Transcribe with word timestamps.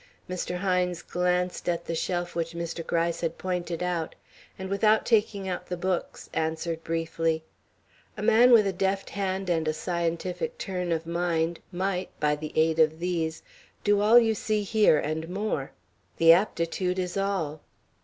Mr. 0.27 0.57
Hines 0.57 1.03
glanced 1.03 1.69
at 1.69 1.85
the 1.85 1.93
shelf 1.93 2.33
which 2.33 2.53
Mr. 2.55 2.83
Gryce 2.83 3.21
had 3.21 3.37
pointed 3.37 3.83
out, 3.83 4.15
and 4.57 4.67
without 4.67 5.05
taking 5.05 5.47
out 5.47 5.67
the 5.67 5.77
books, 5.77 6.27
answered 6.33 6.83
briefly: 6.83 7.43
"A 8.17 8.23
man 8.23 8.49
with 8.49 8.65
a 8.65 8.73
deft 8.73 9.11
hand 9.11 9.47
and 9.47 9.67
a 9.67 9.73
scientific 9.73 10.57
turn 10.57 10.91
of 10.91 11.05
mind 11.05 11.59
might, 11.71 12.09
by 12.19 12.35
the 12.35 12.51
aid 12.55 12.79
of 12.79 12.97
these, 12.99 13.43
do 13.83 14.01
all 14.01 14.17
you 14.17 14.33
see 14.33 14.63
here 14.63 14.97
and 14.97 15.29
more. 15.29 15.69
The 16.17 16.33
aptitude 16.33 16.97
is 16.97 17.15
all." 17.15 17.61